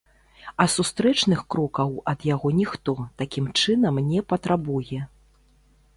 А 0.63 0.65
сустрэчных 0.75 1.43
крокаў 1.55 1.93
ад 2.13 2.25
яго 2.31 2.47
ніхто, 2.61 2.95
такім 3.23 3.45
чынам, 3.61 4.03
не 4.11 4.19
патрабуе. 4.35 4.99